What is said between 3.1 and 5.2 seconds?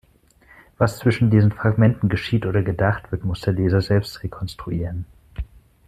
wird, muss der Leser selbst rekonstruieren.